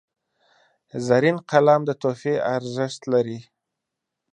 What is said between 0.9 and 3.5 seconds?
زرین قلم د تحفې ارزښت لري.